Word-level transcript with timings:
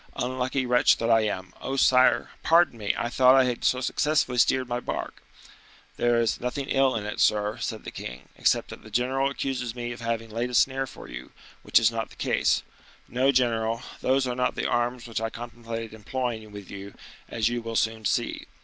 Unlucky 0.15 0.65
wretch 0.65 0.97
that 0.97 1.11
I 1.11 1.21
am! 1.27 1.53
Oh! 1.61 1.75
sire, 1.75 2.31
pardon 2.41 2.79
me! 2.79 2.91
I 2.97 3.07
thought 3.07 3.35
I 3.35 3.43
had 3.43 3.63
so 3.63 3.81
successfully 3.81 4.39
steered 4.39 4.67
my 4.67 4.79
bark." 4.79 5.21
"There 5.97 6.19
is 6.19 6.41
nothing 6.41 6.65
ill 6.69 6.95
in 6.95 7.05
it, 7.05 7.19
sir," 7.19 7.59
said 7.61 7.83
the 7.83 7.91
king, 7.91 8.27
"except 8.35 8.71
that 8.71 8.81
the 8.81 8.89
general 8.89 9.29
accuses 9.29 9.75
me 9.75 9.91
of 9.91 10.01
having 10.01 10.31
laid 10.31 10.49
a 10.49 10.55
snare 10.55 10.87
for 10.87 11.05
him, 11.05 11.33
which 11.61 11.77
is 11.77 11.91
not 11.91 12.09
the 12.09 12.15
case. 12.15 12.63
No, 13.07 13.31
general, 13.31 13.83
those 13.99 14.25
are 14.25 14.33
not 14.33 14.55
the 14.55 14.65
arms 14.67 15.05
which 15.07 15.21
I 15.21 15.29
contemplated 15.29 15.93
employing 15.93 16.51
with 16.51 16.71
you, 16.71 16.95
as 17.29 17.49
you 17.49 17.61
will 17.61 17.75
soon 17.75 18.03
see. 18.05 18.47